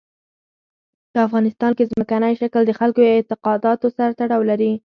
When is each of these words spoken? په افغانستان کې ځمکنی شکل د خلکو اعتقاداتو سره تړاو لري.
په 1.11 1.19
افغانستان 1.27 1.71
کې 1.77 1.89
ځمکنی 1.91 2.33
شکل 2.41 2.61
د 2.65 2.71
خلکو 2.79 2.99
اعتقاداتو 3.05 3.87
سره 3.97 4.11
تړاو 4.19 4.41
لري. 4.51 4.71